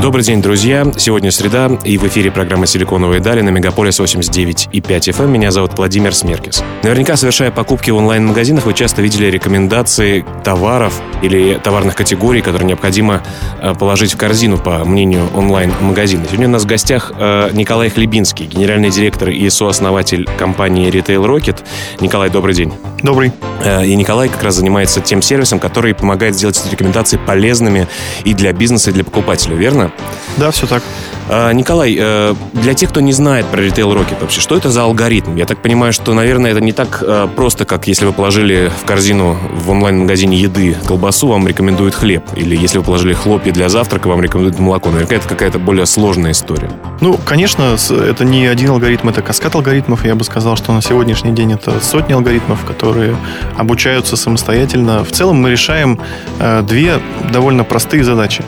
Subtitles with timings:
[0.00, 0.86] Добрый день, друзья.
[0.96, 5.24] Сегодня среда, и в эфире программа «Силиконовые дали» на Мегаполис 89 и 5 FM.
[5.24, 5.32] Эм.
[5.32, 6.62] Меня зовут Владимир Смеркис.
[6.84, 13.24] Наверняка, совершая покупки в онлайн-магазинах, вы часто видели рекомендации товаров или товарных категорий, которые необходимо
[13.60, 16.26] э, положить в корзину, по мнению онлайн-магазина.
[16.26, 21.64] Сегодня у нас в гостях э, Николай Хлебинский, генеральный директор и сооснователь компании Retail Rocket.
[21.98, 22.72] Николай, добрый день.
[23.02, 23.32] Добрый.
[23.64, 27.88] Э, и Николай как раз занимается тем сервисом, который помогает сделать эти рекомендации полезными
[28.22, 29.87] и для бизнеса, и для покупателя, верно?
[30.36, 30.82] Да, все так.
[31.30, 34.82] А, Николай, э, для тех, кто не знает про Retail Rocket вообще, что это за
[34.82, 35.36] алгоритм?
[35.36, 38.86] Я так понимаю, что, наверное, это не так э, просто, как если вы положили в
[38.86, 42.24] корзину в онлайн-магазине еды колбасу, вам рекомендуют хлеб.
[42.34, 44.88] Или если вы положили хлопья для завтрака, вам рекомендуют молоко.
[44.88, 46.70] Наверняка это какая-то более сложная история.
[47.02, 50.06] Ну, конечно, это не один алгоритм, это каскад алгоритмов.
[50.06, 53.16] Я бы сказал, что на сегодняшний день это сотни алгоритмов, которые
[53.56, 55.04] обучаются самостоятельно.
[55.04, 56.00] В целом мы решаем
[56.38, 58.42] э, две довольно простые задачи.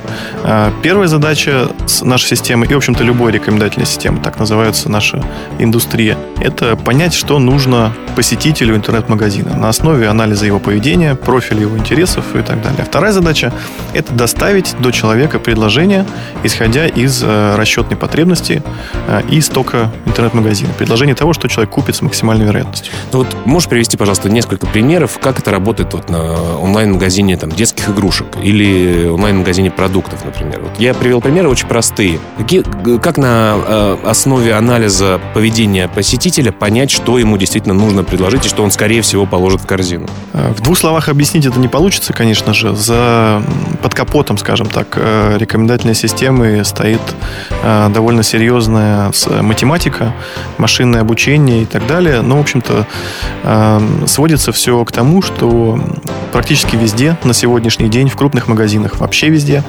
[0.83, 1.69] Первая задача
[2.03, 5.25] нашей системы и, в общем-то, любой рекомендательной системы, так называется наша
[5.59, 12.25] индустрия, это понять, что нужно посетителю интернет-магазина на основе анализа его поведения, профиля его интересов
[12.37, 12.85] и так далее.
[12.85, 13.53] Вторая задача–
[13.93, 16.07] это доставить до человека предложение,
[16.45, 18.63] исходя из э, расчетной потребности
[19.09, 20.73] э, и стока интернет-магазина.
[20.79, 22.93] Предложение того, что человек купит с максимальной вероятностью.
[23.13, 27.89] Ну вот можешь привести, пожалуйста, несколько примеров, как это работает вот на онлайн-магазине там, детских
[27.89, 30.61] игрушек или онлайн-магазине продуктов, например.
[30.61, 32.21] Вот я привел примеры очень простые.
[32.39, 32.60] Какие,
[33.03, 38.63] как на э, основе анализа поведения посетителя понять, что ему действительно нужно предложить и что
[38.63, 40.09] он, скорее всего, положит в корзину?
[40.33, 42.75] Э, в двух словах объяснить это не получится, конечно же.
[42.75, 43.43] За
[43.83, 47.01] под капотом, скажем так, э, рекомендательной системы стоит
[47.63, 50.15] довольно серьезная математика,
[50.59, 52.23] машинное обучение и так далее.
[52.23, 52.87] Но, в общем-то,
[54.07, 55.79] сводится все к тому, что
[56.33, 59.63] практически везде на сегодняшний день, в крупных магазинах, вообще везде,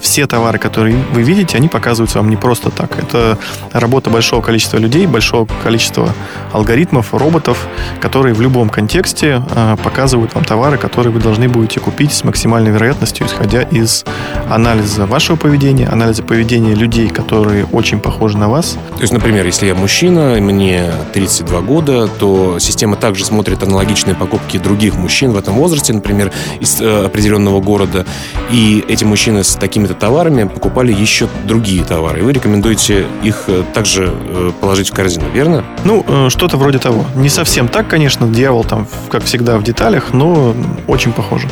[0.00, 2.98] все товары, которые вы видите, они показываются вам не просто так.
[2.98, 3.38] Это
[3.72, 6.14] работа большого количества людей, большого количества
[6.52, 7.66] алгоритмов, роботов,
[8.00, 12.70] которые в любом контексте э, показывают вам товары, которые вы должны будете купить с максимальной
[12.70, 14.04] вероятностью, исходя из
[14.50, 18.76] анализа вашего поведения, анализа поведения людей, которые очень похожи на вас.
[18.96, 24.58] То есть, например, если я мужчина, мне 32 года, то система также смотрит аналогичные покупки
[24.58, 28.04] других мужчин в этом возрасте, например, из э, определенного города,
[28.50, 31.99] и эти мужчины с такими-то товарами покупали еще другие товары.
[32.08, 35.64] И вы рекомендуете их э, также э, положить в корзину, верно?
[35.84, 37.04] Ну, э, что-то вроде того.
[37.14, 40.54] Не совсем так, конечно, дьявол там, как всегда, в деталях, но
[40.86, 41.48] очень похоже.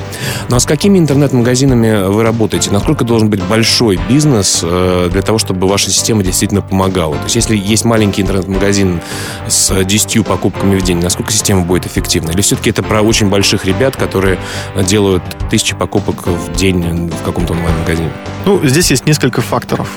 [0.48, 2.70] Ну а с какими интернет-магазинами вы работаете?
[2.70, 7.16] Насколько должен быть большой бизнес для того, чтобы ваша система действительно помогала?
[7.16, 9.00] То есть, если есть маленький интернет-магазин
[9.46, 12.30] с 10 покупками в день, насколько система будет эффективна?
[12.30, 14.38] Или все-таки это про очень больших ребят, которые
[14.82, 18.10] делают тысячи покупок в день в каком-то онлайн-магазине?
[18.46, 19.88] Ну, здесь есть несколько факторов.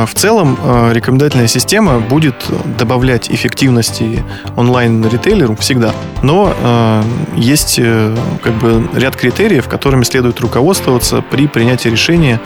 [0.00, 2.46] А, в целом, а, рекомендательная система будет
[2.78, 4.24] добавлять эффективности
[4.56, 5.92] онлайн-ритейлеру всегда.
[6.22, 7.04] Но а,
[7.36, 12.40] есть э, как бы ряд критериев, которыми следует руководствоваться при принятии решения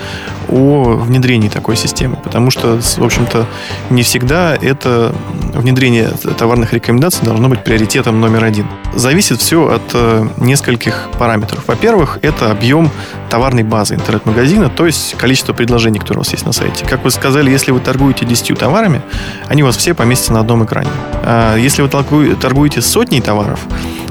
[0.49, 2.17] о внедрении такой системы.
[2.17, 3.47] Потому что, в общем-то,
[3.91, 5.15] не всегда это
[5.55, 8.67] внедрение товарных рекомендаций должно быть приоритетом номер один.
[8.95, 11.65] Зависит все от э, нескольких параметров.
[11.67, 12.91] Во-первых, это объем
[13.31, 16.85] товарной базы интернет-магазина, то есть количество предложений, которые у вас есть на сайте.
[16.87, 19.03] Как вы сказали, если вы торгуете 10 товарами,
[19.49, 20.91] они у вас все поместятся на одном экране.
[21.23, 23.61] А если вы торгуете сотней товаров,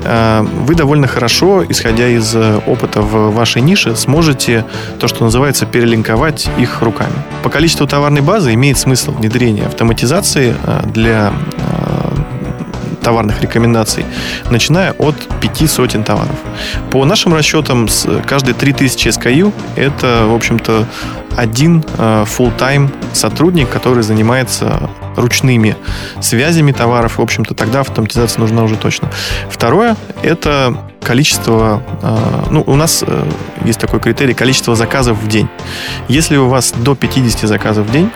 [0.06, 4.66] а, вы довольно хорошо, исходя из э, опыта в вашей нише, сможете
[5.00, 7.14] то, что называется, перелинковать их руками.
[7.42, 11.32] По количеству товарной базы имеет смысл внедрение автоматизации э, для
[13.04, 14.06] товарных рекомендаций,
[14.50, 16.36] начиная от пяти сотен товаров.
[16.92, 17.88] По нашим расчетам,
[18.26, 20.88] каждые 3000 SKU это, в общем-то,
[21.38, 25.76] один э, full-time сотрудник, который занимается ручными
[26.22, 27.18] связями товаров.
[27.18, 29.10] В общем-то, тогда автоматизация нужна уже точно.
[29.50, 33.26] Второе– это количество, э, ну, у нас э,
[33.66, 35.48] есть такой критерий, количество заказов в день.
[36.08, 38.10] Если у вас до 50 заказов в день,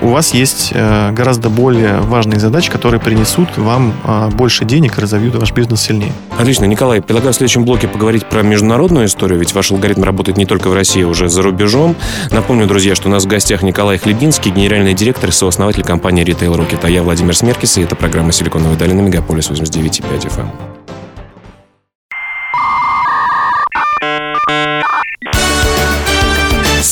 [0.00, 3.92] у вас есть э, гораздо более важные задачи, которые принесут вам
[4.32, 6.12] больше денег и разовьют ваш бизнес сильнее.
[6.38, 6.64] Отлично.
[6.64, 10.68] Николай, предлагаю в следующем блоке поговорить про международную историю, ведь ваш алгоритм работает не только
[10.68, 11.94] в России, а уже за рубежом.
[12.30, 16.56] Напомню, друзья, что у нас в гостях Николай Хлебинский, генеральный директор и сооснователь компании Retail
[16.56, 20.71] Rocket, а я Владимир Смеркис, и это программа «Силиконовая долина» Мегаполис 89,5 FM.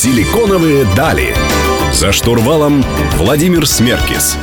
[0.03, 1.37] Силиконовые дали.
[1.93, 2.83] За штурвалом
[3.19, 4.39] Владимир Смеркис.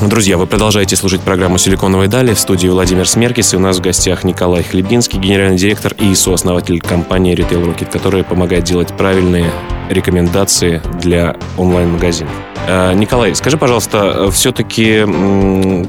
[0.00, 3.80] Друзья, вы продолжаете слушать программу «Силиконовые дали» в студии Владимир Смеркис, и у нас в
[3.80, 9.50] гостях Николай Хлебинский, генеральный директор и сооснователь компании Retail Rocket, которая помогает делать правильные
[9.90, 12.51] рекомендации для онлайн-магазинов.
[12.66, 15.04] Э, Николай, скажи, пожалуйста, все-таки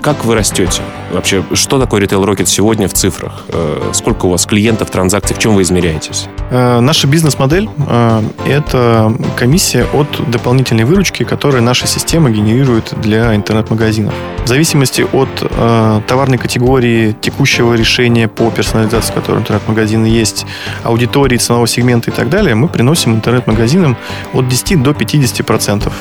[0.02, 0.82] как вы растете?
[1.12, 3.44] Вообще, что такое Retail Rocket сегодня в цифрах?
[3.50, 6.28] Э, сколько у вас клиентов, транзакций, в чем вы измеряетесь?
[6.50, 7.70] Э, наша бизнес-модель–
[8.48, 14.14] это комиссия от дополнительной выручки, которую наша система генерирует для интернет-магазинов.
[14.44, 20.46] В зависимости от товарной категории, текущего решения по персонализации, которое интернет-магазины есть,
[20.84, 23.96] аудитории, ценового сегмента и так далее, мы приносим интернет-магазинам
[24.34, 25.94] от 10 до 50 процентов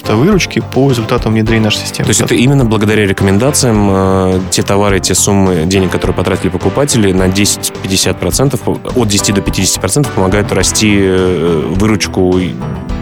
[0.00, 2.06] роста выручки по результатам внедрения нашей системы.
[2.06, 7.12] То есть это именно благодаря рекомендациям э, те товары, те суммы денег, которые потратили покупатели,
[7.12, 12.34] на 10-50%, от 10 до 50% помогают расти э, выручку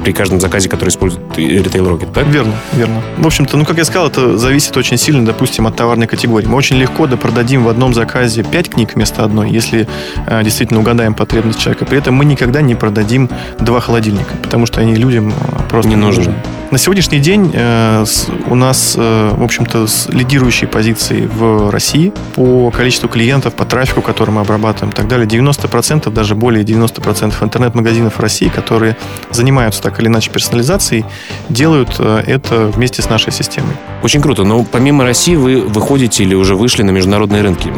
[0.05, 2.27] при каждом заказе, который использует Retail Rocket, так?
[2.27, 3.03] Верно, верно.
[3.17, 6.47] В общем-то, ну, как я сказал, это зависит очень сильно, допустим, от товарной категории.
[6.47, 9.89] Мы очень легко допродадим в одном заказе 5 книг вместо одной, если
[10.27, 11.85] э, действительно угадаем потребность человека.
[11.85, 13.29] При этом мы никогда не продадим
[13.61, 15.33] два холодильника, потому что они людям э,
[15.69, 16.25] просто не нужны.
[16.25, 16.35] нужны.
[16.71, 18.05] На сегодняшний день э,
[18.47, 24.03] у нас, э, в общем-то, с лидирующей позиции в России по количеству клиентов, по трафику,
[24.03, 25.27] который мы обрабатываем и так далее.
[25.27, 28.99] 90%, даже более 90% интернет-магазинов России, которые
[29.31, 31.07] занимаются так или иначе персонализацией,
[31.49, 33.73] делают э, это вместе с нашей системой.
[34.03, 34.45] Очень круто.
[34.45, 37.73] Но помимо России вы выходите или уже вышли на международные рынки.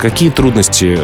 [0.00, 0.98] Какие трудности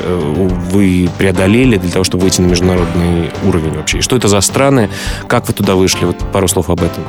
[0.73, 3.99] вы преодолели для того, чтобы выйти на международный уровень вообще?
[3.99, 4.91] И что это за страны?
[5.29, 6.05] Как вы туда вышли?
[6.05, 7.05] Вот пару слов об этом.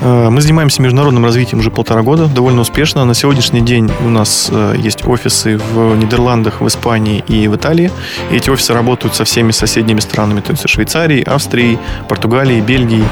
[0.00, 3.04] Э, мы занимаемся международным развитием уже полтора года, довольно успешно.
[3.04, 7.90] На сегодняшний день у нас э, есть офисы в Нидерландах, в Испании и в Италии.
[8.30, 11.78] И эти офисы работают со всеми соседними странами, то есть Швейцарией, Австрией,
[12.08, 13.04] Португалией, Бельгией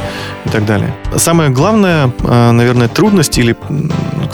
[0.45, 0.95] и так далее.
[1.17, 3.57] Самая главная, э, наверное, трудность или,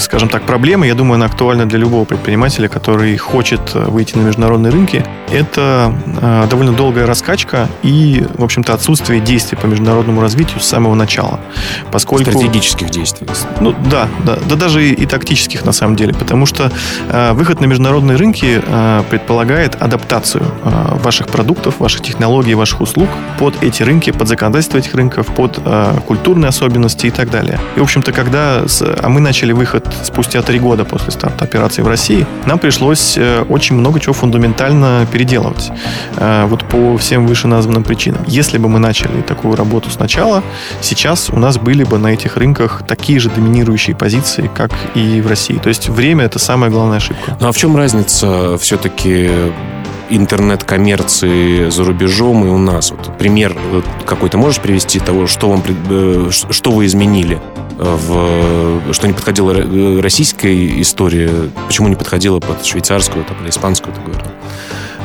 [0.00, 4.72] скажем так, проблема, я думаю, она актуальна для любого предпринимателя, который хочет выйти на международные
[4.72, 5.94] рынки, это
[6.50, 11.40] довольно долгая раскачка и, в общем-то, отсутствие действий по международному развитию с самого начала.
[11.92, 13.26] Поскольку стратегических действий.
[13.60, 16.72] Ну да, да, да даже и, и тактических на самом деле, потому что
[17.08, 23.08] э, выход на международные рынки э, предполагает адаптацию э, ваших продуктов, ваших технологий, ваших услуг
[23.38, 27.58] под эти рынки, под законодательство этих рынков, под э, культурные особенности и так далее.
[27.76, 31.82] И в общем-то, когда с, а мы начали выход спустя три года после старта операции
[31.82, 35.70] в России, нам пришлось э, очень много чего фундаментально переделывать.
[36.16, 38.22] Э, вот по всем вышеназванным причинам.
[38.26, 40.42] Если бы мы начали такую работу сначала,
[40.80, 45.26] сейчас у нас были бы на этих рынках такие же доминирующие позиции, как и в
[45.26, 45.58] России.
[45.58, 47.36] То есть время это самая главная ошибка.
[47.40, 49.30] Ну а в чем разница все-таки
[50.10, 52.90] интернет-коммерции за рубежом и у нас?
[52.90, 53.56] Вот пример
[54.06, 57.40] какой-то можешь привести того, что, вам, э, что вы изменили?
[57.80, 59.54] В, что не подходило
[60.02, 61.30] российской истории,
[61.66, 64.30] почему не подходило под швейцарскую там, или испанскую, ты говорил?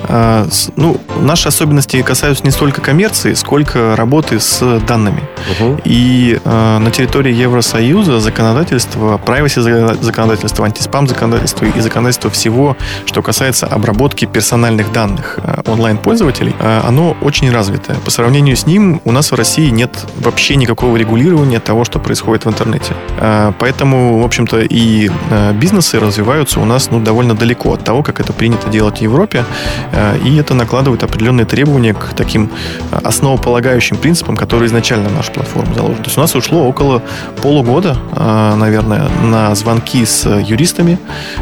[0.07, 5.24] А, ну, наши особенности касаются не столько коммерции, сколько работы с данными.
[5.60, 5.81] Угу.
[5.86, 13.65] И э, на территории Евросоюза законодательство, privacy законодательство, антиспам законодательство и законодательство всего, что касается
[13.65, 17.98] обработки персональных данных э, онлайн-пользователей, оно очень развитое.
[17.98, 22.46] По сравнению с ним у нас в России нет вообще никакого регулирования того, что происходит
[22.46, 22.94] в интернете.
[23.60, 25.10] Поэтому, в общем-то, и
[25.53, 29.46] бизнесы развиваются у нас ну, довольно далеко от того, как это принято делать в Европе.
[29.96, 32.52] Э, и это накладывает определенные требования к таким
[32.92, 35.98] э, основополагающим принципам, которые изначально в нашу платформу заложены.
[35.98, 37.02] То есть у нас ушло около
[37.42, 41.00] полугода, э, наверное, на звонки с юристами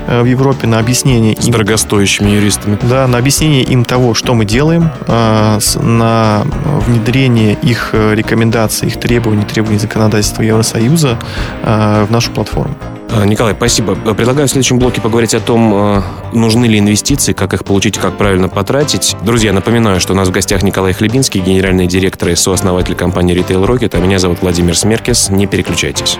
[0.07, 1.51] в Европе, на объяснение с им...
[1.51, 2.77] дорогостоящими юристами.
[2.83, 6.43] Да, на объяснение им того, что мы делаем, на
[6.85, 11.17] внедрение их рекомендаций, их требований, требований законодательства Евросоюза
[11.63, 12.75] в нашу платформу.
[13.15, 13.95] Э, Николай, спасибо.
[13.95, 16.01] Предлагаю в следующем блоке поговорить о том, э,
[16.33, 19.15] нужны ли инвестиции, как их получить как правильно потратить.
[19.21, 23.65] Друзья, напоминаю, что у нас в гостях Николай Хлебинский, генеральный директор и сооснователь компании Retail
[23.65, 25.29] Rocket, а меня зовут Владимир Смеркес.
[25.29, 26.17] Не переключайтесь.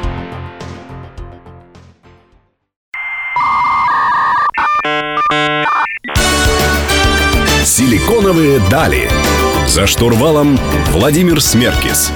[7.66, 9.10] Силиконовые дали.
[9.68, 10.60] За штурвалом
[10.92, 12.12] Владимир Смеркис.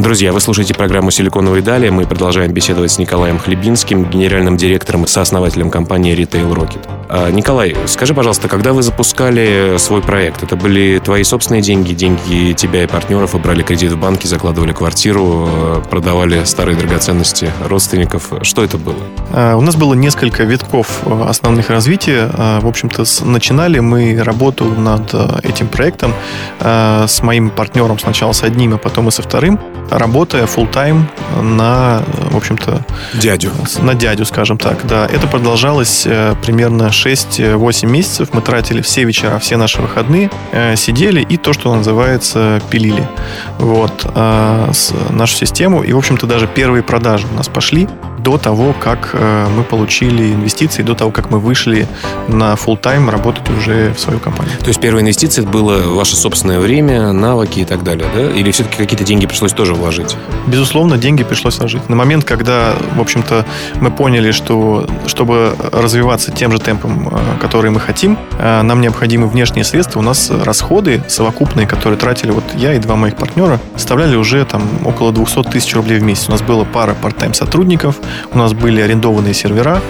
[0.00, 1.90] Друзья, вы слушаете программу «Силиконовые дали».
[1.90, 6.99] Мы продолжаем беседовать с Николаем Хлебинским, генеральным директором и сооснователем компании Retail Rocket.
[7.12, 12.52] А, Николай, скажи, пожалуйста, когда вы запускали свой проект, это были твои собственные деньги, деньги
[12.52, 18.32] тебя и партнеров, вы брали кредит в банке, закладывали квартиру, э, продавали старые драгоценности родственников?
[18.42, 18.94] Что это было?
[19.32, 22.30] А, у нас было несколько витков э, основных развития.
[22.32, 26.14] А, в общем-то, начинали мы работу над э, этим проектом
[26.60, 29.58] с моим партнером сначала с одним, а потом и со вторым,
[29.90, 31.02] работая full time
[31.42, 32.84] на, в общем-то...
[33.14, 33.50] Дядю.
[33.80, 35.06] На дядю, скажем так, да.
[35.06, 36.06] Это продолжалось
[36.42, 38.28] примерно 6-8 месяцев.
[38.32, 40.30] Мы тратили все вечера, все наши выходные,
[40.76, 43.08] сидели и то, что называется, пилили.
[43.58, 44.04] Вот.
[44.14, 45.82] Нашу систему.
[45.82, 47.88] И, в общем-то, даже первые продажи у нас пошли
[48.22, 51.86] до того, как э, мы получили инвестиции, до того, как мы вышли
[52.28, 54.56] на full тайм работать уже в свою компанию.
[54.60, 58.30] То есть первая инвестиция это было ваше собственное время, навыки и так далее, да?
[58.30, 60.16] Или все-таки какие-то деньги пришлось тоже вложить?
[60.46, 61.88] Безусловно, деньги пришлось вложить.
[61.88, 63.46] На момент, когда, в общем-то,
[63.80, 69.28] мы поняли, что чтобы развиваться тем же темпом, э, который мы хотим, э, нам необходимы
[69.28, 70.00] внешние средства.
[70.00, 74.62] У нас расходы совокупные, которые тратили вот я и два моих партнера, составляли уже там
[74.84, 76.28] около 200 тысяч рублей в месяц.
[76.28, 77.96] У нас было пара part-time сотрудников,
[78.32, 79.80] у нас были арендованные сервера,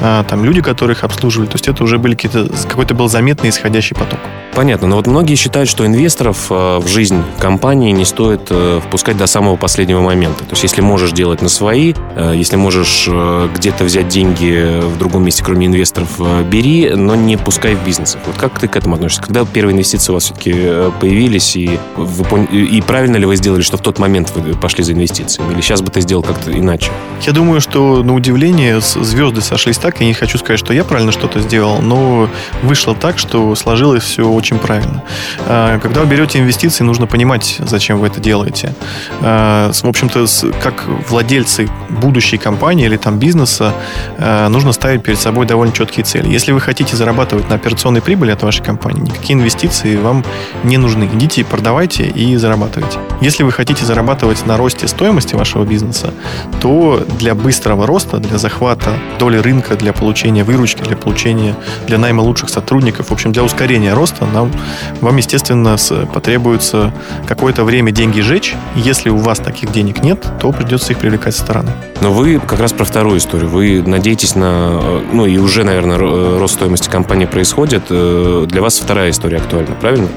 [0.00, 1.48] там люди, которых обслуживали.
[1.48, 4.18] То есть это уже были какие-то, какой-то был заметный исходящий поток.
[4.54, 9.16] Понятно, но вот многие считают, что инвесторов э, в жизнь компании не стоит э, впускать
[9.16, 10.44] до самого последнего момента.
[10.44, 13.08] То есть если можешь делать на свои, э, если можешь
[13.56, 16.08] где-то взять деньги в другом месте, кроме инвесторов,
[16.48, 18.16] бери, но не пускай в бизнес.
[18.26, 19.22] Вот как ты к этому относишься?
[19.22, 20.52] Когда первые инвестиции у вас все-таки
[21.00, 22.44] появились, и, вы пон...
[22.44, 25.52] и правильно ли вы сделали, что в тот момент вы пошли за инвестициями?
[25.52, 26.92] Или сейчас бы ты сделал как-то иначе?
[27.22, 30.00] Я думаю, что на удивление звезды сошлись так.
[30.00, 32.30] Я не хочу сказать, что я правильно что-то сделал, но
[32.62, 35.02] вышло так, что сложилось все очень правильно.
[35.46, 38.74] А, когда вы берете инвестиции, нужно понимать, зачем вы это делаете.
[39.20, 40.24] А, в общем-то,
[40.62, 43.74] как владельцы будущей компании или там бизнеса,
[44.16, 46.30] а, нужно ставить перед собой довольно четкие цели.
[46.30, 50.24] Если вы хотите зарабатывать на операционной прибыли от вашей компании, никакие инвестиции вам
[50.62, 51.10] не нужны.
[51.12, 52.98] Идите, продавайте и зарабатывайте.
[53.20, 56.14] Если вы хотите зарабатывать на росте стоимости вашего бизнеса,
[56.62, 61.54] то для быстрого роста, для захвата доли рынка, для получения выручки, для получения,
[61.86, 64.52] для найма лучших сотрудников, в общем, для ускорения роста, нам,
[65.00, 65.76] вам, естественно,
[66.12, 66.92] потребуется
[67.26, 68.54] какое-то время деньги жечь.
[68.76, 71.72] Если у вас таких денег нет, то придется их привлекать со стороны.
[72.00, 73.48] Но вы как раз про вторую историю.
[73.48, 74.80] Вы надеетесь на...
[75.12, 77.84] Ну, и уже, наверное, рост стоимости компании происходит.
[77.90, 80.08] Э, для вас вторая история актуальна, правильно?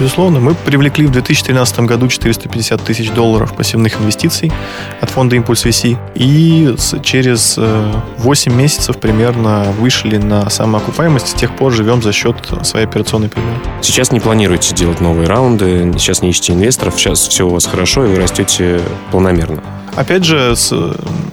[0.00, 0.40] Безусловно.
[0.40, 4.52] Мы привлекли в 2013 году 450 тысяч долларов пассивных инвестиций
[5.00, 5.96] от фонда «Импульс VC».
[6.14, 11.28] И через 8 э, месяцев примерно вышли на самоокупаемость.
[11.28, 13.52] С тех пор живем за счет своей операционной прибыли.
[13.82, 18.06] Сейчас не планируете делать новые раунды, сейчас не ищете инвесторов, сейчас все у вас хорошо,
[18.06, 18.80] и вы растете
[19.12, 19.62] полномерно.
[19.96, 20.54] Опять же,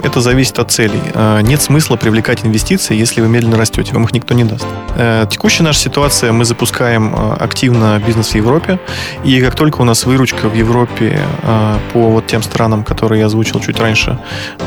[0.04, 1.02] это зависит от целей.
[1.14, 3.94] А, нет смысла привлекать инвестиции, если вы медленно растете.
[3.94, 4.66] Вам их никто не даст.
[4.96, 8.80] Э, текущая наша ситуация, мы запускаем активно бизнес в Европе.
[9.24, 11.20] И как только у нас выручка в Европе
[11.94, 14.20] по вот тем странам, которые я озвучил чуть раньше,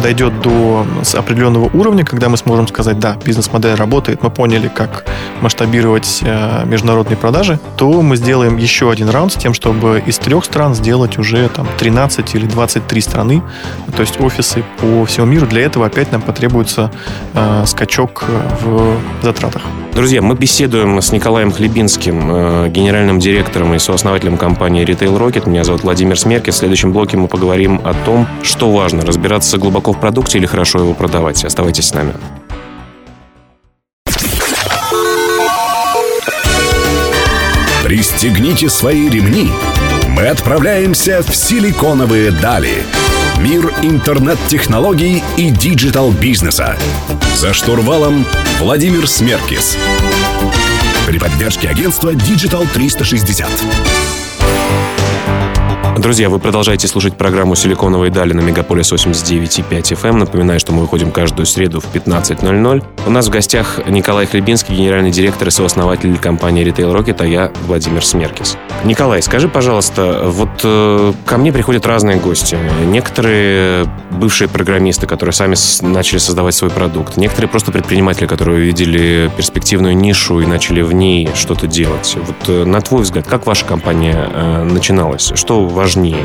[0.02, 5.04] дойдет до определенного уровня, когда мы сможем сказать, да, бизнес-модель работает, мы поняли, как
[5.40, 6.22] масштабировать
[6.64, 11.18] международные продажи, то мы сделаем еще один раунд с тем, чтобы из трех стран сделать
[11.18, 13.42] уже там 13 или 23 страны,
[13.92, 15.46] то есть офисы по всему миру.
[15.46, 16.90] Для этого опять нам потребуется
[17.34, 18.24] э, скачок
[18.62, 19.62] в затратах.
[19.94, 25.48] Друзья, мы беседуем с Николаем Хлебинским, э, генеральным директором и сооснователем компании Retail Rocket.
[25.48, 26.50] Меня зовут Владимир Смеркис.
[26.50, 30.80] В следующем блоке мы поговорим о том, что важно, разбираться глубоко в продукте или хорошо
[30.80, 31.44] его продавать.
[31.44, 32.12] Оставайтесь с нами.
[37.84, 39.50] Пристегните свои ремни.
[40.08, 42.82] Мы отправляемся в силиконовые дали–
[43.38, 46.76] Мир интернет-технологий и digital -бизнеса.
[47.36, 48.24] За штурвалом
[48.60, 49.76] Владимир Смеркис.
[51.06, 53.48] При поддержке агентства Digital 360.
[55.98, 60.08] Друзья, вы продолжаете слушать программу «Силиконовые дали» на Мегаполис 89,5 FM.
[60.08, 60.18] Эм.
[60.18, 62.84] Напоминаю, что мы выходим каждую среду в 15.00.
[63.06, 67.52] У нас в гостях Николай Хлебинский, генеральный директор и сооснователь компании Retail Rocket, а я
[67.66, 68.58] Владимир Смеркис.
[68.84, 72.58] Николай, скажи, пожалуйста, вот э, ко мне приходят разные гости.
[72.86, 77.16] Некоторые бывшие программисты, которые сами начали создавать свой продукт.
[77.16, 82.16] Некоторые просто предприниматели, которые увидели перспективную нишу и начали в ней что-то делать.
[82.16, 85.32] Вот э, на твой взгляд, как ваша компания э, начиналась?
[85.34, 86.24] Что важнее?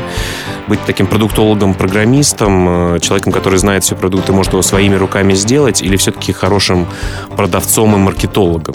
[0.68, 5.82] Быть таким продуктологом, программистом, э, человеком, который знает все продукты, может его своими руками сделать,
[5.82, 6.86] или все-таки хорошим
[7.36, 8.74] продавцом и маркетологом?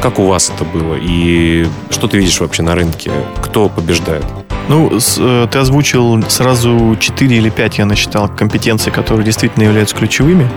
[0.00, 0.96] Как у вас это было?
[1.00, 3.10] И что ты видишь вообще на рынке?
[3.42, 4.41] Кто побеждает?
[4.68, 9.96] Ну, с, э, ты озвучил сразу 4 или 5, я насчитал, компетенций, которые действительно являются
[9.96, 10.48] ключевыми.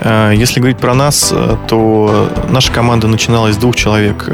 [0.00, 4.28] Э, если говорить про нас, э, то наша команда начиналась с двух человек.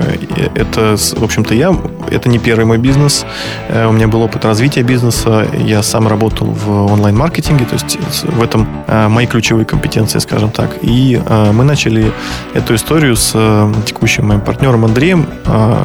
[0.55, 1.77] Это, в общем-то, я.
[2.11, 3.27] Это не первый мой бизнес.
[3.69, 5.47] У меня был опыт развития бизнеса.
[5.59, 10.79] Я сам работал в онлайн-маркетинге, то есть в этом мои ключевые компетенции, скажем так.
[10.83, 11.21] И
[11.53, 12.13] мы начали
[12.55, 13.33] эту историю с
[13.85, 15.27] текущим моим партнером Андреем,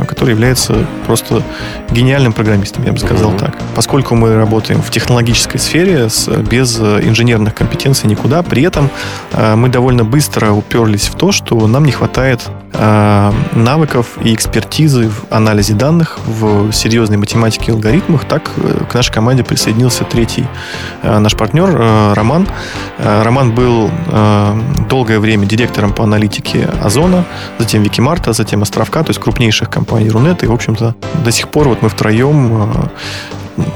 [0.07, 1.43] который является просто
[1.91, 3.39] гениальным программистом, я бы сказал mm-hmm.
[3.39, 3.57] так.
[3.75, 8.89] Поскольку мы работаем в технологической сфере, с, без э, инженерных компетенций никуда, при этом
[9.31, 12.41] э, мы довольно быстро уперлись в то, что нам не хватает
[12.73, 18.25] э, навыков и экспертизы в анализе данных, в серьезной математике и алгоритмах.
[18.25, 20.45] Так э, к нашей команде присоединился третий
[21.03, 22.47] наш партнер э, Роман.
[22.97, 27.25] Э, Роман был э, долгое время директором по аналитике Озона,
[27.59, 30.43] затем Викимарта, затем Островка, то есть крупнейших компаний Рунет.
[30.43, 32.87] И, в общем-то, до сих пор вот мы втроем э,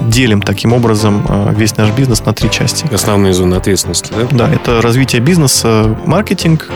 [0.01, 2.85] делим таким образом э, весь наш бизнес на три части.
[2.91, 4.47] Основные зоны ответственности, да?
[4.47, 6.69] Да, это развитие бизнеса, маркетинг,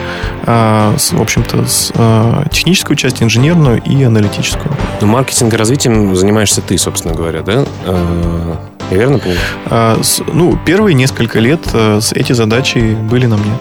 [0.46, 4.72] э, в общем-то, э, техническую часть, инженерную и аналитическую.
[5.00, 7.64] Ну, маркетинг и развитием занимаешься ты, собственно говоря, да?
[8.92, 9.38] Я верно понял?
[9.66, 9.98] А,
[10.34, 11.60] ну, первые несколько лет
[12.14, 13.52] эти задачи были на мне.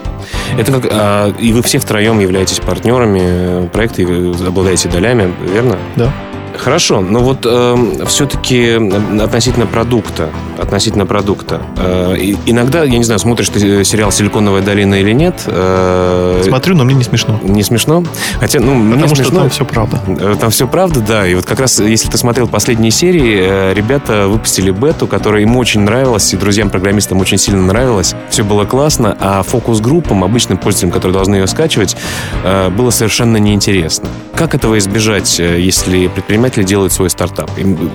[0.57, 0.87] Это как...
[0.91, 4.05] А, и вы все втроем являетесь партнерами проекта, и
[4.45, 5.77] обладаете долями, верно?
[5.95, 6.11] Да.
[6.57, 7.75] Хорошо, но вот э,
[8.07, 8.79] все-таки
[9.21, 10.29] относительно продукта,
[10.59, 11.61] относительно продукта.
[11.77, 12.15] Э,
[12.45, 15.41] иногда, я не знаю, смотришь ты сериал «Силиконовая долина» или нет.
[15.47, 17.39] Э, Смотрю, но мне не смешно.
[17.43, 18.03] Не смешно?
[18.39, 19.39] Хотя, ну, Потому мне что смешно.
[19.39, 19.99] там все правда.
[20.07, 21.27] Э, там все правда, да.
[21.27, 25.55] И вот как раз, если ты смотрел последние серии, э, ребята выпустили бету, которая им
[25.57, 28.13] очень нравилась, и друзьям-программистам очень сильно нравилась.
[28.29, 31.95] Все было классно, а фокус-группам, обычным пользователям, которые должны ее скачивать,
[32.43, 34.09] э, было совершенно неинтересно.
[34.35, 37.51] Как этого избежать, если предприниматель предприниматели делают свой стартап.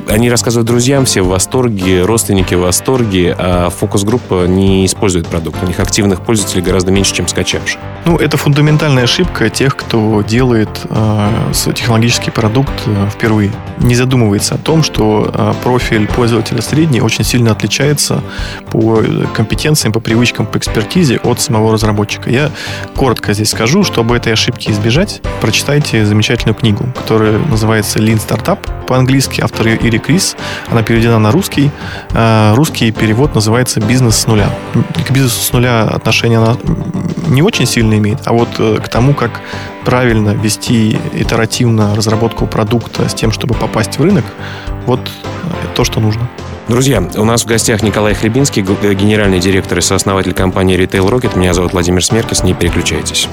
[0.08, 5.62] Они рассказывают друзьям, все в восторге, родственники в восторге, а фокус-группа не использует продукт.
[5.62, 7.80] У них активных пользователей гораздо меньше, чем скачавших.
[8.04, 13.50] Ну, это фундаментальная ошибка тех, кто делает э, технологический продукт э, впервые.
[13.78, 18.22] Не задумывается о том, что э, профиль пользователя средний очень сильно отличается
[18.70, 19.02] по
[19.34, 22.30] компетенциям, по привычкам, по экспертизе от самого разработчика.
[22.30, 22.50] Я
[22.94, 28.86] коротко здесь скажу, чтобы этой ошибки избежать, прочитайте замечательную книгу, которая называется Lean Startup стартап
[28.86, 30.36] по-английски, автор ее Ири Крис.
[30.68, 31.70] Она переведена на русский.
[32.10, 34.50] Э, русский перевод называется «Бизнес с нуля».
[35.06, 36.56] К бизнесу с нуля отношение она
[37.28, 39.40] не очень сильно имеет, а вот э, к тому, как
[39.84, 44.24] правильно вести итеративно разработку продукта с тем, чтобы попасть в рынок,
[44.86, 46.28] вот э, то, что нужно.
[46.68, 51.38] Друзья, у нас в гостях Николай Хлебинский, генеральный директор и сооснователь компании Retail Rocket.
[51.38, 52.42] Меня зовут Владимир Смеркис.
[52.42, 53.28] Не переключайтесь.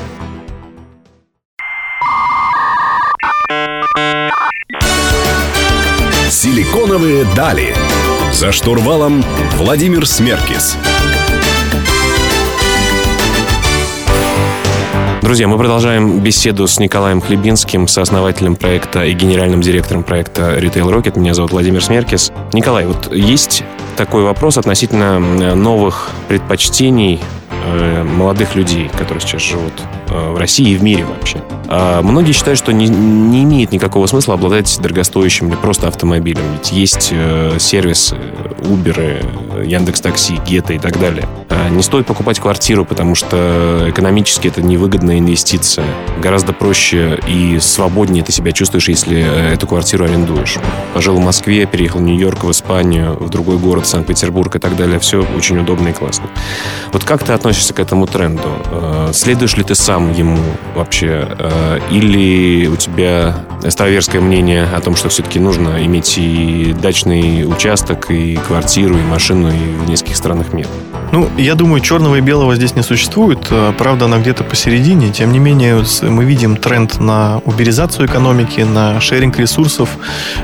[6.43, 7.73] Силиконовые дали.
[8.34, 9.23] За штурвалом
[9.56, 10.75] Владимир Смеркис.
[15.21, 21.17] Друзья, мы продолжаем беседу с Николаем Хлебинским, сооснователем проекта и генеральным директором проекта Retail Rocket.
[21.17, 22.34] Меня зовут Владимир Смеркис.
[22.51, 23.63] Николай, вот есть
[23.95, 25.19] такой вопрос относительно
[25.56, 27.21] новых предпочтений
[27.67, 29.71] э, молодых людей, которые сейчас живут
[30.10, 31.41] э, в России и в мире вообще.
[31.76, 36.44] А многие считают, что не, не имеет никакого смысла обладать дорогостоящим или просто автомобилем.
[36.54, 38.16] Ведь есть э, сервисы
[38.60, 41.28] Uber, Яндекс Такси, Гета и так далее.
[41.50, 45.86] А не стоит покупать квартиру, потому что экономически это невыгодная инвестиция.
[46.22, 50.58] Гораздо проще и свободнее ты себя чувствуешь, если э, эту квартиру арендуешь.
[50.94, 55.00] Пожил в Москве, переехал в Нью-Йорк, в Испанию, в другой город, Санкт-Петербург и так далее.
[55.00, 56.26] Все очень удобно и классно.
[56.92, 58.50] Вот как ты относишься к этому тренду?
[58.72, 60.39] Э, следуешь ли ты сам ему
[60.76, 61.28] вообще?
[61.39, 63.36] Э, или у тебя
[63.70, 69.42] староверское мнение о том, что все-таки нужно иметь и дачный участок, и квартиру, и машину,
[69.49, 70.69] и в нескольких странах мира?
[71.13, 73.38] Ну, я думаю, черного и белого здесь не существует.
[73.52, 75.12] Э, правда, она где-то посередине.
[75.12, 79.89] Тем не менее, мы видим тренд на уберизацию экономики, на шеринг ресурсов.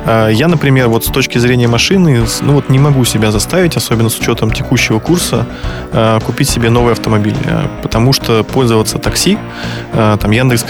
[0.05, 4.09] Э, я, например, вот с точки зрения машины, ну вот не могу себя заставить, особенно
[4.09, 5.47] с учетом текущего курса,
[5.91, 7.35] э, купить себе новый автомобиль.
[7.81, 9.39] Потому что пользоваться такси,
[9.93, 10.65] там Яндекс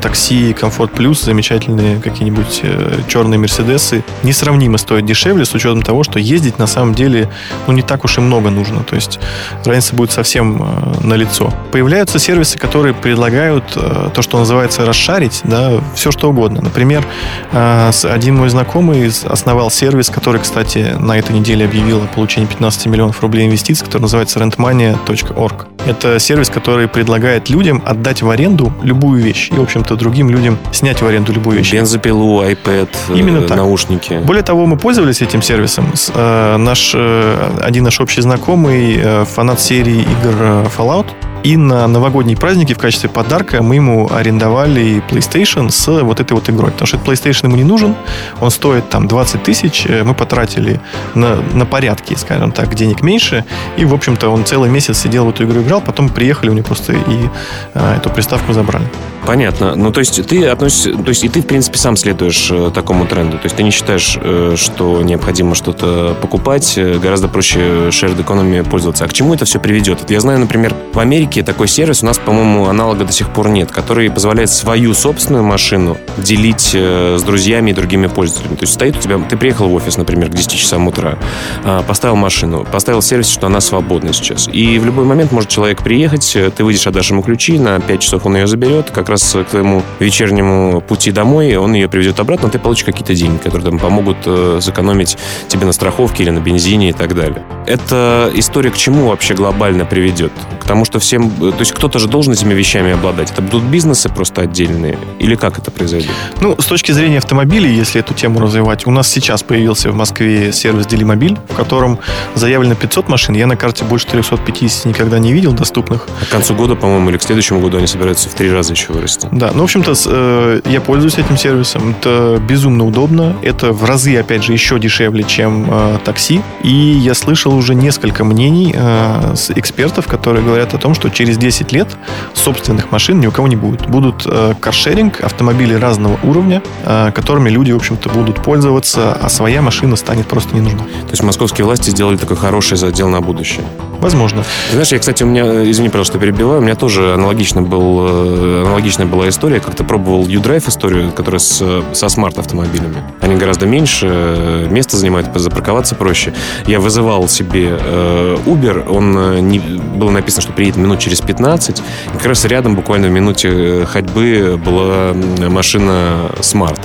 [0.00, 2.62] Такси, Комфорт Плюс, замечательные какие-нибудь
[3.08, 7.28] черные Мерседесы, несравнимо стоят дешевле с учетом того, что ездить на самом деле
[7.66, 8.84] ну, не так уж и много нужно.
[8.84, 9.18] То есть
[9.64, 11.52] разница будет совсем э, налицо.
[11.70, 16.60] Появляются сервисы, которые предлагают э, то, что называется расшарить, да, все что угодно.
[16.62, 17.04] Например,
[17.52, 22.86] э, один мой знакомый основал сервис, который, кстати, на этой неделе объявил о получении 15
[22.86, 25.66] миллионов рублей инвестиций, который называется rentmania.org.
[25.86, 30.58] Это сервис, который предлагает людям отдать в аренду любую вещь и, в общем-то, другим людям
[30.72, 31.72] снять в аренду любую вещь.
[31.72, 33.56] Бензопилу, iPad, Именно так.
[33.56, 34.20] наушники.
[34.24, 35.92] Более того, мы пользовались этим сервисом.
[36.14, 41.06] Наш, один наш общий знакомый, фанат серии игр Fallout,
[41.42, 46.48] и на новогодние праздники в качестве подарка мы ему арендовали PlayStation с вот этой вот
[46.48, 46.70] игрой.
[46.70, 47.96] Потому что этот PlayStation ему не нужен.
[48.40, 49.86] Он стоит там 20 тысяч.
[49.86, 50.80] Э, мы потратили
[51.14, 53.44] на, на порядки, скажем так, денег меньше.
[53.76, 55.80] И, в общем-то, он целый месяц сидел в эту игру играл.
[55.80, 57.28] Потом приехали, у него просто и
[57.74, 58.86] а, эту приставку забрали.
[59.26, 59.76] Понятно.
[59.76, 60.94] Ну, то есть ты относишься...
[60.94, 63.38] То есть и ты, в принципе, сам следуешь э, такому тренду.
[63.38, 66.74] То есть ты не считаешь, э, что необходимо что-то покупать.
[66.76, 69.04] Э, гораздо проще shared economy пользоваться.
[69.04, 70.10] А к чему это все приведет?
[70.10, 73.70] Я знаю, например, в Америке такой сервис, у нас, по-моему, аналога до сих пор нет,
[73.70, 78.56] который позволяет свою собственную машину делить с друзьями и другими пользователями.
[78.56, 79.18] То есть стоит у тебя...
[79.28, 81.16] Ты приехал в офис, например, к 10 часам утра,
[81.64, 84.48] а, поставил машину, поставил сервис, что она свободна сейчас.
[84.52, 88.26] И в любой момент может человек приехать, ты выйдешь, отдашь ему ключи, на 5 часов
[88.26, 92.58] он ее заберет, как раз к твоему вечернему пути домой, он ее приведет обратно, ты
[92.58, 95.16] получишь какие-то деньги, которые там помогут э, сэкономить
[95.48, 97.42] тебе на страховке или на бензине и так далее.
[97.66, 100.32] Эта история к чему вообще глобально приведет?
[100.60, 101.30] К тому, что всем...
[101.30, 103.30] То есть кто-то же должен этими вещами обладать.
[103.30, 104.98] Это будут бизнесы просто отдельные?
[105.18, 106.10] Или как это произойдет?
[106.40, 110.52] Ну, с точки зрения автомобилей, если эту тему развивать, у нас сейчас появился в Москве
[110.52, 111.98] сервис Делимобиль, в котором
[112.34, 113.34] заявлено 500 машин.
[113.34, 116.08] Я на карте больше 350 никогда не видел доступных.
[116.20, 118.92] А к концу года, по-моему, или к следующему году они собираются в три раза еще
[119.02, 119.28] вырасти.
[119.32, 121.90] Да, ну, в общем-то, э, я пользуюсь этим сервисом.
[121.90, 123.36] Это безумно удобно.
[123.42, 126.40] Это в разы, опять же, еще дешевле, чем э, такси.
[126.62, 131.36] И я слышал уже несколько мнений э, с экспертов, которые говорят о том, что через
[131.36, 131.88] 10 лет
[132.34, 133.86] собственных машин ни у кого не будет.
[133.86, 139.62] Будут э, каршеринг, автомобили разного уровня, э, которыми люди, в общем-то, будут пользоваться, а своя
[139.62, 140.80] машина станет просто не нужна.
[140.80, 143.64] То есть московские власти сделали такой хороший задел на будущее?
[144.00, 144.42] Возможно.
[144.42, 148.64] Ты знаешь, я, кстати, у меня, извини, пожалуйста, перебиваю, у меня тоже аналогично был, э,
[148.92, 149.60] аналогичная была история.
[149.60, 152.96] Как-то пробовал U-Drive историю, которая с, со смарт-автомобилями.
[153.20, 156.34] Они гораздо меньше, э, места занимают, запарковаться проще.
[156.66, 161.78] Я вызывал себе э, Uber, он не, было написано, что приедет минут через 15.
[161.78, 161.82] И
[162.18, 165.14] как раз рядом, буквально в минуте ходьбы, была
[165.48, 166.80] машина Smart.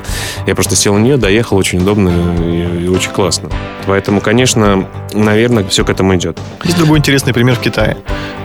[0.46, 3.50] Я просто сел на нее, доехал, очень удобно и, и очень классно.
[3.86, 6.40] Поэтому, конечно, наверное, все к этому идет.
[6.64, 7.98] Есть другой интересный пример в Китае.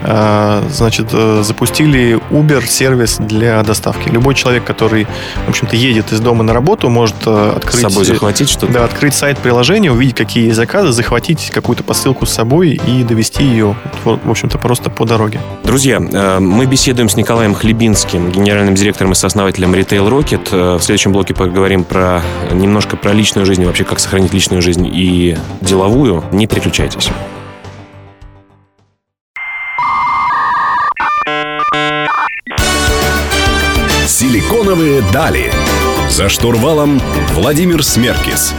[0.03, 4.09] Значит, э, запустили Uber сервис для доставки.
[4.09, 5.05] Любой человек, который,
[5.45, 7.75] в общем-то, едет из дома на работу, может э, открыть...
[7.75, 8.73] С собой захватить что-то?
[8.73, 13.43] Да, открыть сайт приложения, увидеть, какие есть заказы, захватить какую-то посылку с собой и довести
[13.43, 15.39] ее, в общем-то, просто по дороге.
[15.63, 20.77] Друзья, э, мы беседуем с Николаем Хлебинским, генеральным директором и сооснователем Retail Rocket.
[20.77, 25.37] В следующем блоке поговорим про немножко про личную жизнь, вообще как сохранить личную жизнь и
[25.61, 26.23] деловую.
[26.31, 27.09] Не переключайтесь.
[34.73, 35.53] Силиконовые дали.
[36.09, 36.99] За штурвалом
[37.35, 38.55] Владимир Смеркис.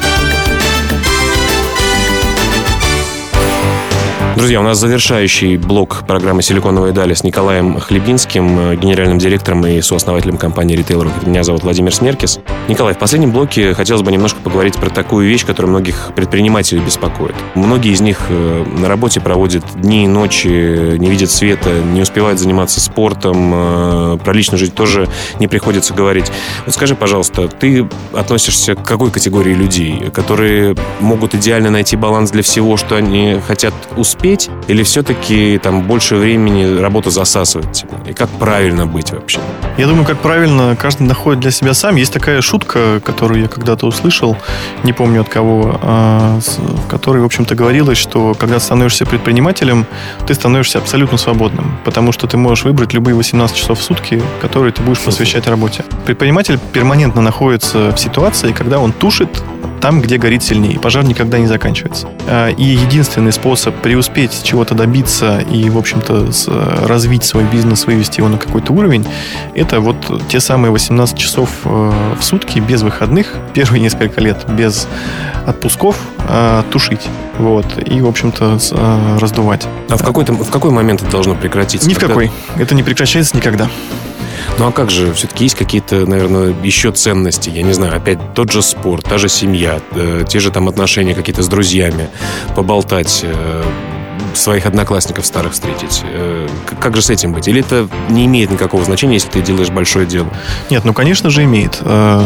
[4.37, 9.81] Друзья, у нас завершающий блок программы «Силиконовые дали» с Николаем Хлебинским, э, генеральным директором и
[9.81, 11.09] сооснователем компании Retail.
[11.25, 12.41] Меня зовут Владимир Смеркис.
[12.67, 17.37] Николай, в последнем блоке хотелось бы немножко поговорить про такую вещь, которая многих предпринимателей беспокоит.
[17.55, 22.41] Многие из них э, на работе проводят дни и ночи, не видят света, не успевают
[22.41, 26.33] заниматься спортом, э, про личную жизнь тоже не приходится говорить.
[26.67, 32.43] Вот скажи, пожалуйста, ты относишься к какой категории людей, которые могут идеально найти баланс для
[32.43, 37.99] всего, что они хотят успеть, успеть, или все-таки там больше времени работа засасывает тебя?
[38.09, 39.39] И как правильно быть вообще?
[39.77, 41.97] Я думаю, как правильно каждый находит для себя сам.
[41.97, 44.37] Есть такая шутка, которую я когда-то услышал,
[44.83, 49.87] не помню от кого, а, в которой, в общем-то, говорилось, что когда становишься предпринимателем,
[50.27, 54.73] ты становишься абсолютно свободным, потому что ты можешь выбрать любые 18 часов в сутки, которые
[54.73, 55.85] ты будешь посвящать работе.
[56.07, 59.43] Предприниматель перманентно находится в ситуации, когда он тушит
[59.85, 60.81] там, где горит сильнее.
[60.81, 62.09] Пожар никогда не заканчивается.
[62.27, 66.31] А, и единственный способ преуспеть, чего-то добиться и, в общем-то,
[66.87, 69.07] развить свой бизнес, вывести его на какой-то уровень,
[69.55, 74.89] это вот те самые 18 часов э, в сутки без выходных, первые несколько лет без
[75.47, 75.99] отпусков,
[76.31, 77.07] а, тушить.
[77.39, 77.67] Вот.
[77.87, 78.59] И, в общем-то,
[79.21, 79.67] раздувать.
[79.91, 81.87] А в, какой-то, в какой момент это должно прекратиться?
[81.87, 82.33] Ни в какой.
[82.57, 83.69] Это не прекращается никогда.
[84.59, 88.53] Ну а как же, все-таки есть какие-то, наверное, еще ценности, я не знаю, опять тот
[88.53, 92.09] же спорт, та же семья, э, те же там отношения какие-то с друзьями,
[92.55, 93.65] поболтать, э,
[94.35, 96.03] своих одноклассников старых встретить.
[96.05, 96.49] Э,
[96.81, 97.49] как же с этим быть?
[97.49, 100.29] Или это не имеет никакого значения, если ты делаешь большое дело?
[100.71, 101.79] Нет, ну, конечно же, имеет.
[101.83, 102.23] Э,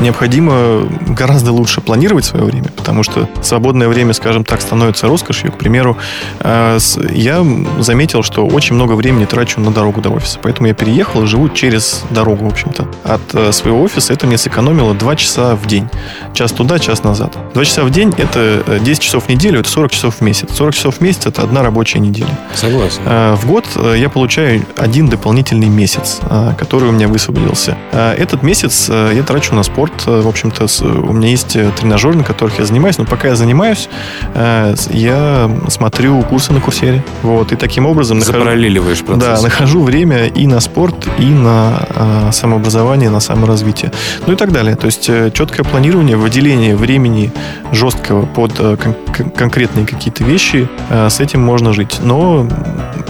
[0.00, 5.52] необходимо гораздо лучше планировать свое время, потому что свободное время, скажем так, становится роскошью.
[5.52, 5.96] К примеру,
[6.40, 6.78] э,
[7.12, 7.46] я
[7.78, 11.48] заметил, что очень много времени трачу на дорогу до офиса, поэтому я переехал и живу
[11.48, 14.12] через дорогу, в общем-то, от своего офиса.
[14.12, 15.88] Это мне сэкономило 2 часа в день.
[16.34, 17.36] Час туда, час назад.
[17.54, 20.48] 2 часа в день– это 10 часов в неделю, это 40 часов в месяц.
[20.54, 22.38] 40 часов в месяц– это одна рабочая неделя.
[22.54, 23.00] Согласен.
[23.04, 23.64] В год
[23.96, 26.20] я получаю один дополнительный месяц,
[26.58, 27.76] который у меня высвободился.
[27.92, 30.06] Этот месяц я трачу на спорт.
[30.06, 33.88] В общем-то, у меня есть тренажеры, на которых я занимаюсь, но пока я занимаюсь,
[34.90, 37.02] я смотрю курсы на курсере.
[37.22, 38.20] Вот, и таким образом...
[38.20, 39.40] Запараллеливаешь процесс.
[39.40, 43.92] Да, нахожу время и на спорт, и на самообразование, на саморазвитие.
[44.26, 44.76] Ну и так далее.
[44.76, 47.32] То есть четкое планирование, выделение времени
[47.72, 48.52] жесткого под
[49.36, 50.68] конкретные какие-то вещи,
[51.10, 51.98] с этим можно жить.
[52.02, 52.48] Но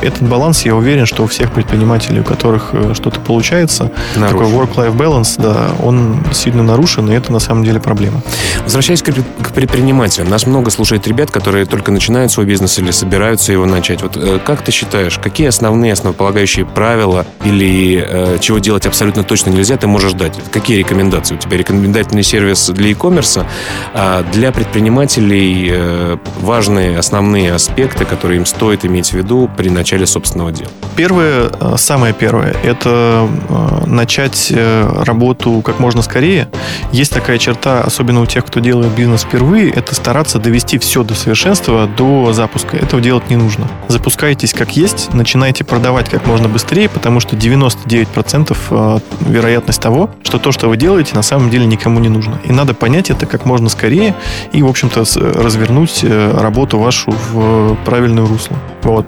[0.03, 4.39] этот баланс, я уверен, что у всех предпринимателей, у которых э, что-то получается, нарушен.
[4.39, 8.23] такой work-life balance, да, он сильно нарушен, и это на самом деле проблема.
[8.65, 13.53] Возвращаясь к, к предпринимателям, нас много слушает ребят, которые только начинают свой бизнес или собираются
[13.53, 14.03] его начать.
[14.03, 19.51] Вот э, как ты считаешь, какие основные основополагающие правила или э, чего делать абсолютно точно
[19.51, 20.39] нельзя, ты можешь дать?
[20.51, 21.35] Какие рекомендации?
[21.35, 23.45] У тебя рекомендательный сервис для e-commerce,
[23.93, 30.07] а для предпринимателей э, важные основные аспекты, которые им стоит иметь в виду при начале
[30.07, 30.71] собственного дела?
[30.97, 36.49] Первое, э, самое первое, это э, начать э, работу как можно скорее.
[36.93, 41.15] Есть такая черта, особенно у тех, кто делает бизнес впервые, это стараться довести все до
[41.15, 42.77] совершенства до запуска.
[42.77, 43.69] Этого делать не нужно.
[43.89, 50.53] Запускайтесь как есть, начинайте продавать как можно быстрее, потому что 99% вероятность того, что то,
[50.53, 52.41] что вы делаете, на самом деле никому не нужно.
[52.45, 54.15] И надо понять это как можно скорее
[54.53, 55.05] и, в общем-то,
[55.41, 58.57] развернуть работу вашу в правильное русло.
[58.83, 59.07] Вот.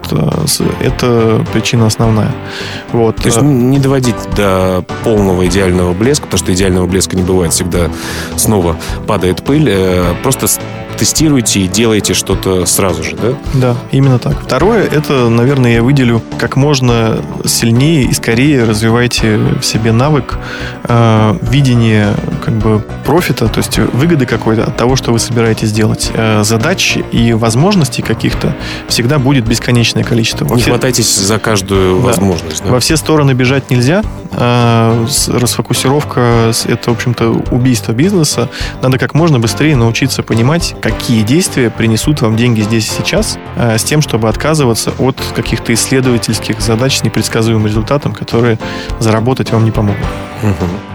[0.80, 2.32] Это причина основная.
[2.92, 3.16] Вот.
[3.16, 7.52] То есть э, не доводить до полного идеального блеска, потому что идеального блеска не бывает,
[7.52, 7.90] всегда
[8.36, 9.68] снова падает пыль.
[9.68, 10.46] Э, просто
[10.96, 13.34] тестируете и делаете что-то сразу же, да?
[13.54, 14.40] Да, именно так.
[14.42, 20.38] Второе, это, наверное, я выделю как можно сильнее и скорее развивайте в себе навык
[20.84, 26.10] э, видения как бы профита, то есть выгоды какой-то от того, что вы собираетесь делать.
[26.14, 28.56] Э, задач и возможностей каких-то
[28.88, 30.44] всегда будет бесконечное количество.
[30.44, 30.70] Во Не все...
[30.70, 32.06] хватайтесь за каждую да.
[32.06, 32.62] возможность.
[32.64, 32.70] Да?
[32.70, 34.02] Во все стороны бежать нельзя.
[34.32, 38.48] Э, расфокусировка– это, в общем-то, убийство бизнеса.
[38.82, 43.78] Надо как можно быстрее научиться понимать, какие действия принесут вам деньги здесь и сейчас, э,
[43.78, 48.58] с тем, чтобы отказываться от каких-то исследовательских задач с непредсказуемым результатом, которые
[48.98, 50.04] заработать вам не помогут.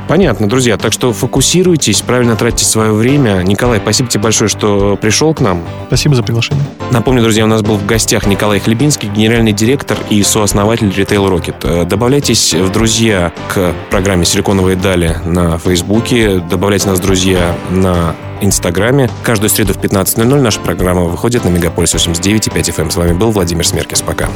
[0.08, 0.78] Понятно, друзья.
[0.78, 3.42] Так что фокусируйтесь, правильно тратьте свое время.
[3.44, 5.64] Николай, спасибо тебе большое, что пришел к нам.
[5.88, 6.64] Спасибо за приглашение.
[6.92, 11.56] Напомню, друзья, у нас был в гостях Николай Хлебинский, генеральный директор и сооснователь Retail Rocket.
[11.64, 16.40] Э, добавляйтесь в друзья к программе «Силиконовые дали» на Фейсбуке.
[16.40, 19.10] Добавляйте нас в друзья на Инстаграме.
[19.24, 22.92] Каждую среду в 15.00 наша программа выходит на Мегаполис 89.5 FM.
[22.92, 24.02] С вами был Владимир Смеркис.
[24.02, 24.30] Пока.